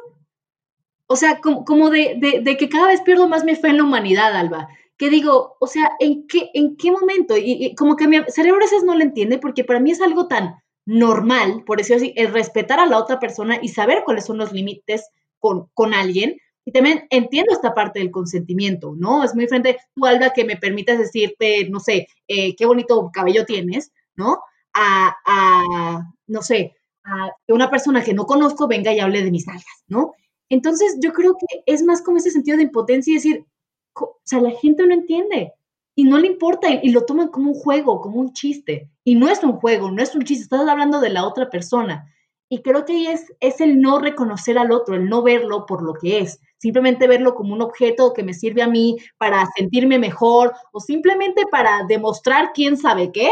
[1.11, 3.85] O sea, como, como de, de, que cada vez pierdo más mi fe en la
[3.85, 4.69] humanidad, Alba.
[4.99, 7.35] Que digo, o sea, ¿en qué, en qué momento?
[7.37, 10.29] Y, como que mi cerebro a veces no lo entiende porque para mí es algo
[10.29, 14.37] tan normal, por decirlo así, el respetar a la otra persona y saber cuáles son
[14.37, 16.37] los límites con, con alguien.
[16.67, 19.25] Y también entiendo esta parte del consentimiento, ¿no?
[19.25, 23.47] Es muy diferente tú, Alba, que me permitas decirte, no sé, eh, qué bonito cabello
[23.47, 24.41] tienes, ¿no?
[24.75, 29.49] A, a, no sé, a una persona que no conozco venga y hable de mis
[29.49, 30.13] algas, ¿no?
[30.51, 33.47] Entonces, yo creo que es más como ese sentido de impotencia y decir,
[33.95, 35.53] o sea, la gente no entiende
[35.95, 38.89] y no le importa y, lo toman como un juego, como un chiste.
[39.05, 42.07] Y no es un juego, no es un chiste, estás hablando de la otra persona.
[42.49, 45.83] Y creo que ahí es, es el no reconocer al otro, el no verlo por
[45.83, 49.99] lo que es, simplemente verlo como un objeto que me sirve a mí para sentirme
[49.99, 53.31] mejor o simplemente para demostrar quién sabe qué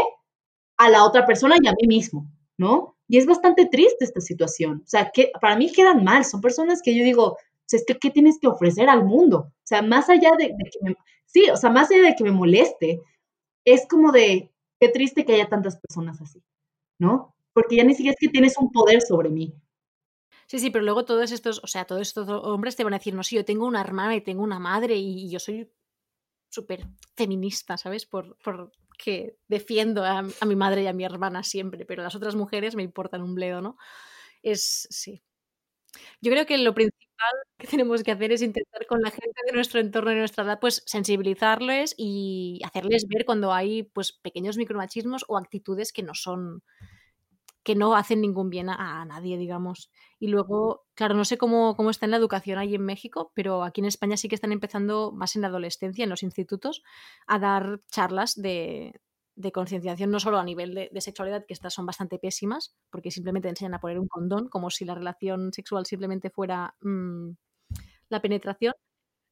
[0.77, 2.96] a la otra persona y a mí mismo, ¿no?
[3.07, 4.81] Y es bastante triste esta situación.
[4.83, 7.37] O sea, que para mí quedan mal, son personas que yo digo,
[7.71, 9.37] es que, ¿qué tienes que ofrecer al mundo?
[9.37, 12.23] O sea, más allá de, de que me, sí, o sea, más allá de que
[12.23, 13.01] me moleste,
[13.65, 16.43] es como de, qué triste que haya tantas personas así,
[16.99, 17.35] ¿no?
[17.53, 19.53] Porque ya ni siquiera es que tienes un poder sobre mí.
[20.47, 23.13] Sí, sí, pero luego todos estos, o sea, todos estos hombres te van a decir,
[23.13, 25.69] no, sí, yo tengo una hermana y tengo una madre y yo soy
[26.49, 28.05] súper feminista, ¿sabes?
[28.05, 32.35] Por, por que defiendo a, mi madre y a mi hermana siempre, pero las otras
[32.35, 33.77] mujeres me importan un bledo, ¿no?
[34.43, 35.23] Es, sí.
[36.21, 39.53] Yo creo que lo principal que tenemos que hacer es intentar con la gente de
[39.53, 45.25] nuestro entorno, de nuestra edad, pues sensibilizarles y hacerles ver cuando hay pues pequeños micromachismos
[45.27, 46.63] o actitudes que no son
[47.67, 49.91] que no hacen ningún bien a, nadie, digamos.
[50.19, 53.65] Y luego, claro, no sé cómo, cómo está en la educación ahí en México, pero
[53.65, 56.81] aquí en España sí que están empezando más en la adolescencia, en los institutos,
[57.27, 59.01] a dar charlas de,
[59.51, 63.73] concienciación no solo a nivel de, sexualidad, que estas son bastante pésimas, porque simplemente enseñan
[63.73, 67.31] a poner un condón, como si la relación sexual simplemente fuera mmm,
[68.07, 68.75] la penetración.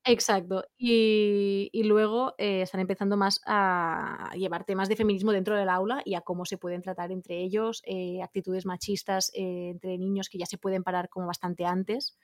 [0.06, 0.66] Exacto.
[0.78, 6.02] Y, y luego eh, están empezando más a llevar temas de feminismo dentro del aula
[6.06, 10.38] y a cómo se pueden tratar entre ellos, eh, actitudes machistas eh, entre niños que
[10.38, 12.16] ya se pueden parar como bastante antes.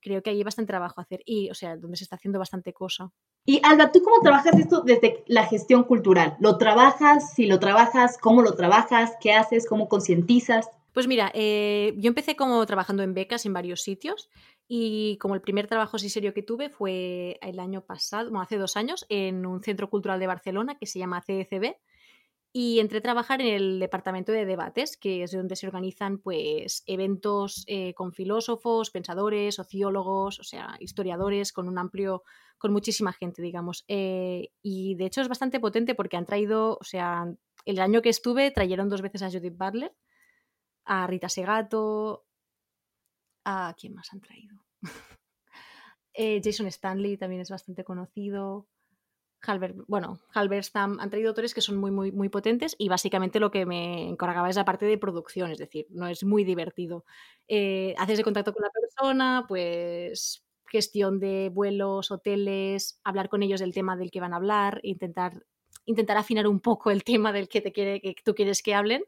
[0.00, 2.72] Creo que hay bastante trabajo a hacer y, o sea, donde se está haciendo bastante
[2.72, 3.10] cosa.
[3.44, 6.36] Y Alba, ¿tú cómo trabajas esto desde la gestión cultural?
[6.38, 7.32] ¿Lo trabajas?
[7.34, 9.14] Si lo trabajas, ¿cómo lo trabajas?
[9.20, 9.66] ¿Qué haces?
[9.68, 10.70] ¿Cómo concientizas?
[10.92, 14.30] Pues mira, eh, yo empecé como trabajando en becas en varios sitios
[14.68, 18.56] y como el primer trabajo así serio que tuve fue el año pasado, bueno, hace
[18.56, 21.76] dos años, en un centro cultural de Barcelona que se llama CECB
[22.58, 26.82] y entré a trabajar en el departamento de debates, que es donde se organizan pues
[26.86, 32.22] eventos eh, con filósofos, pensadores, sociólogos, o sea, historiadores, con un amplio
[32.56, 33.84] con muchísima gente, digamos.
[33.88, 37.26] Eh, y de hecho es bastante potente porque han traído, o sea,
[37.66, 39.92] el año que estuve trajeron dos veces a Judith Butler,
[40.86, 42.25] a Rita Segato,
[43.46, 44.56] a quién más han traído.
[46.14, 48.66] eh, Jason Stanley también es bastante conocido.
[49.42, 53.52] Halbert, bueno, Halberstam han traído autores que son muy, muy, muy potentes y básicamente lo
[53.52, 57.04] que me encargaba es la parte de producción, es decir, no es muy divertido.
[57.46, 63.60] Eh, haces de contacto con la persona, pues gestión de vuelos, hoteles, hablar con ellos
[63.60, 65.44] del tema del que van a hablar, intentar,
[65.84, 69.04] intentar afinar un poco el tema del que, te quiere, que tú quieres que hablen,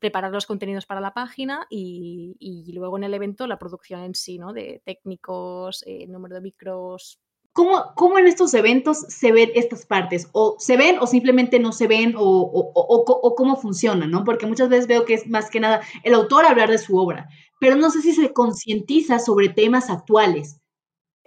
[0.00, 4.38] preparar los contenidos para la página y, luego en el evento la producción en sí,
[4.38, 4.52] ¿no?
[4.52, 7.20] De técnicos, eh, número de micros.
[7.52, 10.28] ¿Cómo, ¿Cómo, en estos eventos se ven estas partes?
[10.32, 14.10] ¿O se ven o simplemente no se ven o, o, o, o cómo funcionan?
[14.10, 14.24] ¿no?
[14.24, 17.28] Porque muchas veces veo que es más que nada el autor hablar de su obra,
[17.58, 20.59] pero no sé si se concientiza sobre temas actuales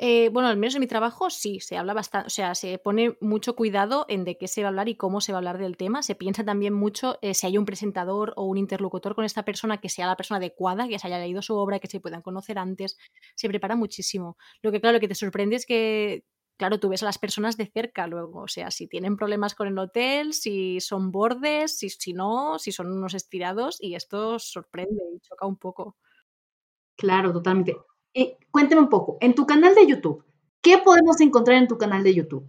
[0.06, 3.18] eh, bueno, al menos en mi trabajo sí, se habla bastante, o sea, se pone
[3.22, 5.58] mucho cuidado en de qué se va a hablar y cómo se va a hablar
[5.60, 6.04] del tema.
[6.04, 9.80] Se piensa también mucho eh, si hay un presentador o un interlocutor con esta persona
[9.80, 12.58] que sea la persona adecuada, que se haya leído su obra, que se puedan conocer
[12.60, 12.98] antes.
[13.36, 14.36] Se prepara muchísimo.
[14.62, 16.26] Lo que, claro, que te sorprende es que,
[16.58, 19.70] claro, tú ves a las personas de cerca luego, o sea, si tienen problemas con
[19.70, 25.02] el hotel, si son bordes, si, si no, si son unos estirados, y esto sorprende
[25.16, 25.96] y choca un poco.
[26.98, 27.78] Claro, totalmente.
[28.16, 30.24] Eh, cuéntame un poco, en tu canal de YouTube,
[30.62, 32.46] ¿qué podemos encontrar en tu canal de YouTube?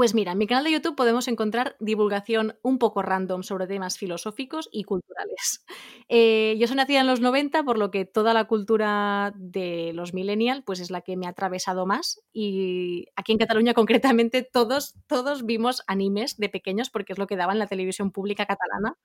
[0.00, 3.98] Pues mira, en mi canal de YouTube podemos encontrar divulgación un poco random sobre temas
[3.98, 5.62] filosóficos y culturales.
[6.12, 10.12] Eh, yo soy nacida en los 90, por lo que toda la cultura de los
[10.12, 12.20] millennials pues es la que me ha atravesado más.
[12.32, 17.36] Y aquí en Cataluña concretamente todos, todos vimos animes de pequeños porque es lo que
[17.36, 18.98] daba en la televisión pública catalana.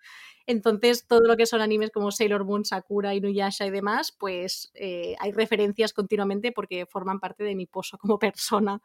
[0.47, 5.15] Entonces todo lo que son animes como Sailor Moon, Sakura, Inuyasha y demás, pues eh,
[5.19, 8.81] hay referencias continuamente porque forman parte de mi pozo como persona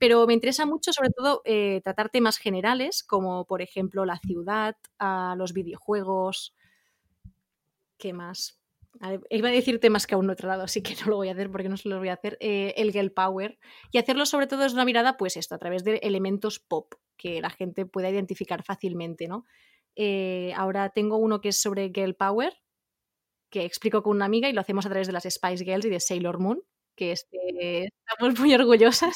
[0.00, 4.74] pero me interesa mucho sobre todo eh, tratar temas generales como por ejemplo la ciudad,
[4.98, 6.54] a los videojuegos,
[7.98, 8.58] ¿qué más?
[9.00, 11.28] A iba a decir temas que aún no he tratado, así que no lo voy
[11.28, 12.38] a hacer porque no se los voy a hacer.
[12.40, 13.58] Eh, el girl power.
[13.92, 17.42] Y hacerlo sobre todo es una mirada, pues esto, a través de elementos pop que
[17.42, 19.44] la gente pueda identificar fácilmente, ¿no?
[19.96, 22.56] Eh, ahora tengo uno que es sobre girl power,
[23.50, 25.90] que explico con una amiga y lo hacemos a través de las Spice Girls y
[25.90, 26.62] de Sailor Moon,
[27.00, 29.14] que este, estamos muy orgullosas.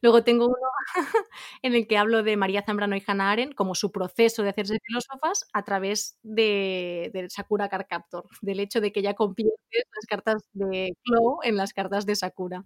[0.00, 0.56] Luego tengo uno
[1.62, 4.78] en el que hablo de María Zambrano y Hannah Arendt como su proceso de hacerse
[4.82, 9.58] filósofas a través de, del Sakura Card Captor, del hecho de que ella convierte
[9.94, 12.64] las cartas de Chloe en las cartas de Sakura.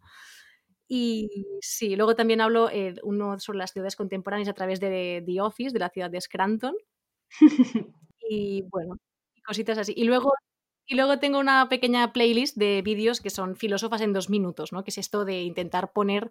[0.86, 1.28] Y
[1.60, 5.72] sí, luego también hablo eh, uno sobre las ciudades contemporáneas a través de The Office,
[5.72, 6.76] de la ciudad de Scranton.
[8.30, 8.94] y bueno,
[9.44, 9.92] cositas así.
[9.96, 10.32] Y luego
[10.86, 14.84] y luego tengo una pequeña playlist de vídeos que son filósofas en dos minutos, ¿no?
[14.84, 16.30] Que es esto de intentar poner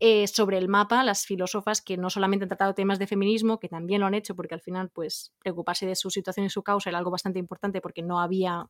[0.00, 3.68] eh, sobre el mapa las filósofas que no solamente han tratado temas de feminismo, que
[3.68, 6.90] también lo han hecho, porque al final, pues, preocuparse de su situación y su causa
[6.90, 8.68] era algo bastante importante porque no había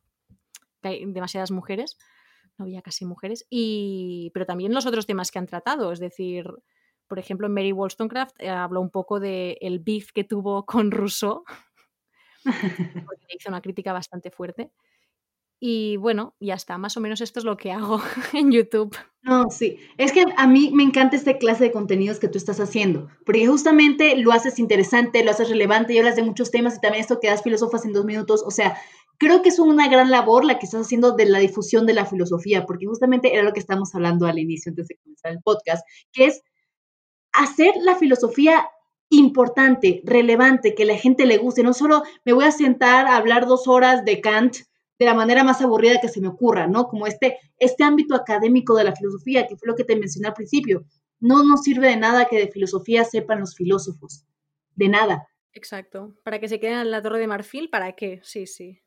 [0.83, 1.97] demasiadas mujeres,
[2.57, 6.45] no había casi mujeres, y, pero también los otros temas que han tratado, es decir,
[7.07, 11.43] por ejemplo, Mary Wollstonecraft eh, habló un poco del el beef que tuvo con Rousseau,
[13.07, 14.71] porque hizo una crítica bastante fuerte.
[15.59, 18.01] Y bueno, ya está, más o menos esto es lo que hago
[18.33, 18.95] en YouTube.
[19.23, 22.59] No, sí, es que a mí me encanta esta clase de contenidos que tú estás
[22.59, 26.81] haciendo, porque justamente lo haces interesante, lo haces relevante y hablas de muchos temas y
[26.81, 28.77] también esto que das filósofas en dos minutos, o sea,
[29.17, 32.05] creo que es una gran labor la que estás haciendo de la difusión de la
[32.05, 35.87] filosofía, porque justamente era lo que estábamos hablando al inicio, antes de comenzar el podcast,
[36.11, 36.43] que es
[37.31, 38.67] hacer la filosofía
[39.09, 43.45] importante, relevante, que la gente le guste, no solo me voy a sentar a hablar
[43.47, 44.57] dos horas de Kant,
[44.97, 46.87] de la manera más aburrida que se me ocurra, ¿no?
[46.87, 50.33] Como este, este ámbito académico de la filosofía, que fue lo que te mencioné al
[50.33, 50.85] principio.
[51.19, 54.25] No nos sirve de nada que de filosofía sepan los filósofos.
[54.75, 55.27] De nada.
[55.53, 56.15] Exacto.
[56.23, 58.19] Para que se queden en la torre de marfil, ¿para qué?
[58.23, 58.81] Sí, sí.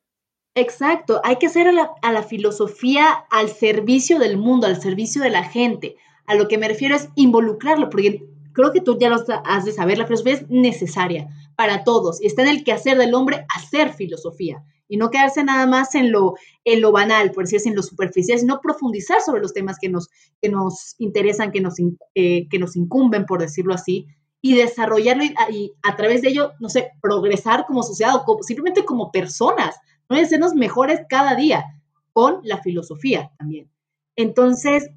[0.55, 1.21] Exacto.
[1.25, 5.31] Hay que hacer a la, a la filosofía al servicio del mundo, al servicio de
[5.31, 5.97] la gente.
[6.27, 9.73] A lo que me refiero es involucrarlo, porque creo que tú ya lo has de
[9.73, 13.93] saber, la filosofía es necesaria para todos y está en el quehacer del hombre hacer
[13.93, 16.35] filosofía y no quedarse nada más en lo,
[16.65, 20.09] en lo banal, por decirlo en lo superficial, sino profundizar sobre los temas que nos,
[20.41, 21.75] que nos interesan, que nos,
[22.15, 24.07] eh, que nos incumben, por decirlo así,
[24.41, 29.11] y desarrollarlo y, a través de ello, no sé, progresar como sociedad o simplemente como
[29.11, 29.77] personas,
[30.09, 30.17] ¿no?
[30.17, 31.65] Y hacernos mejores cada día
[32.13, 33.71] con la filosofía también.
[34.17, 34.91] Entonces,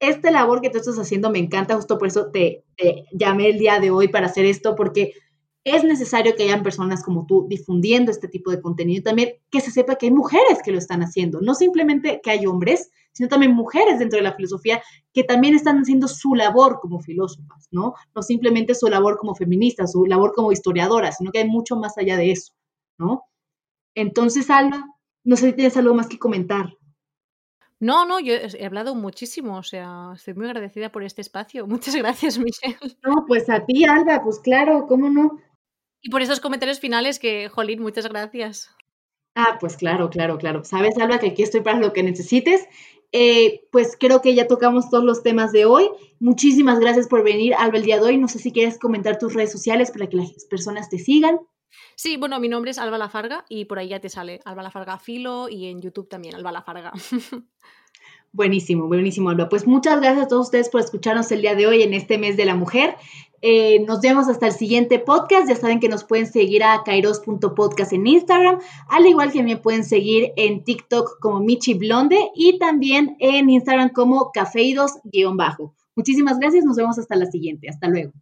[0.00, 3.58] esta labor que tú estás haciendo me encanta, justo por eso te, te llamé el
[3.58, 5.12] día de hoy para hacer esto, porque
[5.74, 9.60] es necesario que hayan personas como tú difundiendo este tipo de contenido y también que
[9.60, 13.28] se sepa que hay mujeres que lo están haciendo, no simplemente que hay hombres, sino
[13.28, 17.94] también mujeres dentro de la filosofía que también están haciendo su labor como filósofas, ¿no?
[18.14, 21.98] No simplemente su labor como feministas, su labor como historiadoras, sino que hay mucho más
[21.98, 22.52] allá de eso,
[22.98, 23.24] ¿no?
[23.94, 24.86] Entonces, Alba,
[25.24, 26.78] no sé si tienes algo más que comentar.
[27.80, 31.66] No, no, yo he hablado muchísimo, o sea, estoy muy agradecida por este espacio.
[31.66, 32.78] Muchas gracias, Michelle.
[33.04, 35.38] No, pues a ti, Alba, pues claro, ¿cómo no?
[36.00, 38.70] Y por esos comentarios finales que, Jolín, muchas gracias.
[39.34, 40.64] Ah, pues claro, claro, claro.
[40.64, 42.66] Sabes, Alba, que aquí estoy para lo que necesites.
[43.12, 45.88] Eh, pues creo que ya tocamos todos los temas de hoy.
[46.20, 48.16] Muchísimas gracias por venir, Alba, el día de hoy.
[48.18, 51.38] No sé si quieres comentar tus redes sociales para que las personas te sigan.
[51.94, 54.98] Sí, bueno, mi nombre es Alba Lafarga y por ahí ya te sale Alba Lafarga
[54.98, 56.92] Filo y en YouTube también Alba Lafarga.
[58.32, 59.48] Buenísimo, buenísimo, Alba.
[59.48, 62.36] Pues muchas gracias a todos ustedes por escucharnos el día de hoy en este mes
[62.36, 62.96] de la mujer.
[63.40, 65.48] Eh, nos vemos hasta el siguiente podcast.
[65.48, 68.58] Ya saben que nos pueden seguir a kairos.podcast en Instagram,
[68.88, 73.90] al igual que me pueden seguir en TikTok como Michi Blonde y también en Instagram
[73.90, 75.74] como cafeidos-bajo.
[75.94, 77.68] Muchísimas gracias, nos vemos hasta la siguiente.
[77.68, 78.12] Hasta luego.